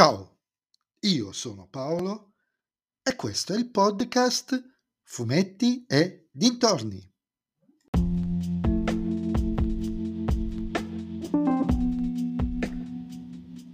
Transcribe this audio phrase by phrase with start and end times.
[0.00, 0.38] Ciao,
[1.00, 2.32] io sono Paolo
[3.02, 4.58] e questo è il podcast
[5.02, 7.06] Fumetti e Dintorni.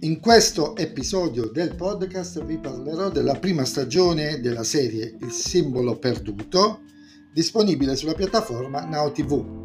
[0.01, 6.81] In questo episodio del podcast vi parlerò della prima stagione della serie Il simbolo perduto,
[7.31, 9.57] disponibile sulla piattaforma Now TV.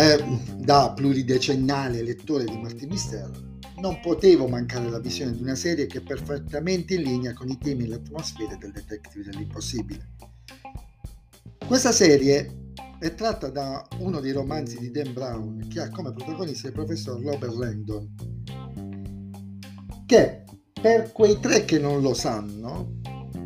[0.00, 0.24] Eh,
[0.56, 3.30] da pluridecennale lettore di Martin Mister,
[3.82, 7.58] non potevo mancare la visione di una serie che è perfettamente in linea con i
[7.58, 10.12] temi e le atmosfere del detective dell'impossibile.
[11.66, 16.68] Questa serie è tratta da uno dei romanzi di Dan Brown che ha come protagonista
[16.68, 18.14] il professor Robert Langdon,
[20.06, 20.44] che
[20.80, 22.99] per quei tre che non lo sanno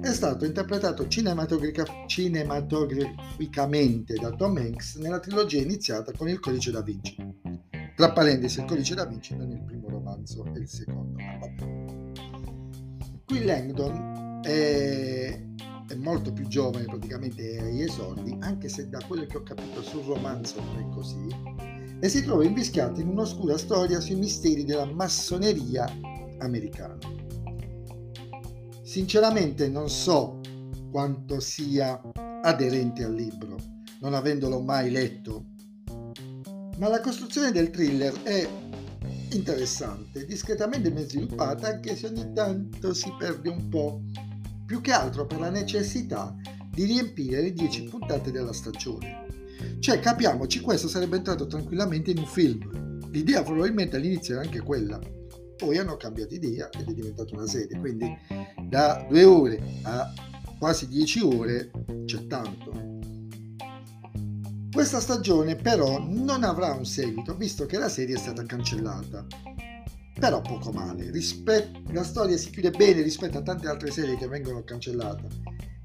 [0.07, 6.83] è stato interpretato cinematografic- cinematograficamente da Tom Hanks nella trilogia iniziata con Il codice da
[6.83, 7.17] Vinci.
[7.97, 11.17] Tra parentesi, Il codice da Vinci non è il primo romanzo, è il secondo.
[13.25, 15.41] Qui Langdon è,
[15.89, 19.83] è molto più giovane, praticamente è agli esordi, anche se da quello che ho capito
[19.83, 21.27] sul romanzo non è così,
[22.01, 25.87] e si trova invischiato in un'oscura storia sui misteri della massoneria
[26.41, 26.99] americana.
[28.85, 30.41] Sinceramente non so
[30.91, 31.99] quanto sia
[32.43, 33.57] aderente al libro,
[34.01, 35.47] non avendolo mai letto,
[36.77, 38.47] ma la costruzione del thriller è
[39.31, 44.03] interessante, discretamente ben sviluppata, anche se ogni tanto si perde un po',
[44.67, 46.37] più che altro per la necessità
[46.71, 49.27] di riempire le 10 puntate della stagione.
[49.81, 53.01] Cioè, capiamoci, questo sarebbe entrato tranquillamente in un film.
[53.11, 55.01] L'idea probabilmente all'inizio era anche quella,
[55.57, 58.17] poi hanno cambiato idea ed è diventata una serie, quindi
[58.69, 60.13] da due ore a
[60.59, 61.71] quasi dieci ore
[62.05, 62.93] c'è tanto.
[64.73, 69.25] Questa stagione però non avrà un seguito visto che la serie è stata cancellata.
[70.19, 74.29] Però poco male, Rispet- la storia si chiude bene rispetto a tante altre serie che
[74.29, 75.29] vengono cancellate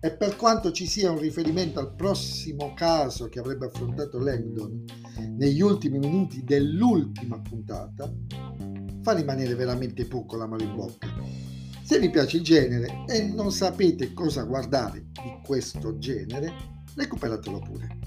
[0.02, 4.86] e per quanto ci sia un riferimento al prossimo caso che avrebbe affrontato Langdon
[5.38, 8.10] negli ultimi minuti dell'ultima puntata,
[9.02, 11.08] fa rimanere veramente poco la mano in bocca.
[11.84, 16.54] Se vi piace il genere e non sapete cosa guardare di questo genere,
[16.96, 17.99] recuperatelo pure.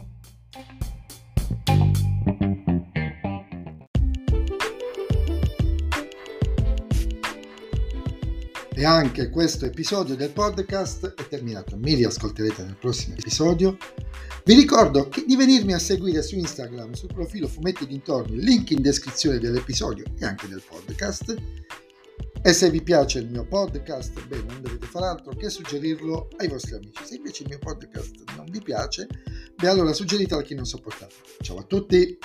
[8.74, 11.76] E anche questo episodio del podcast è terminato.
[11.76, 13.76] Mi riascolterete nel prossimo episodio.
[14.44, 19.38] Vi ricordo di venirmi a seguire su Instagram sul profilo Fumetti Dintorni, link in descrizione
[19.38, 21.36] dell'episodio e anche del podcast.
[22.40, 26.48] E se vi piace il mio podcast, beh, non dovete fare altro che suggerirlo ai
[26.48, 27.04] vostri amici.
[27.04, 29.06] Se invece il mio podcast non vi piace,
[29.54, 31.14] beh, allora suggeritelo a chi non sopportate.
[31.42, 32.18] Ciao a tutti!